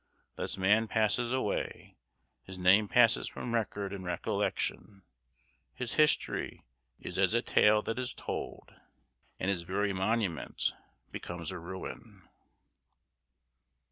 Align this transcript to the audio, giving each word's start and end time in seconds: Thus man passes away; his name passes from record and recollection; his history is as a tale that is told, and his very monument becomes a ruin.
Thus 0.35 0.57
man 0.57 0.87
passes 0.87 1.31
away; 1.31 1.95
his 2.41 2.57
name 2.57 2.87
passes 2.87 3.27
from 3.27 3.53
record 3.53 3.93
and 3.93 4.03
recollection; 4.03 5.03
his 5.75 5.93
history 5.93 6.63
is 6.99 7.19
as 7.19 7.35
a 7.35 7.43
tale 7.43 7.83
that 7.83 7.99
is 7.99 8.15
told, 8.15 8.73
and 9.39 9.51
his 9.51 9.61
very 9.61 9.93
monument 9.93 10.73
becomes 11.11 11.51
a 11.51 11.59
ruin. 11.59 12.27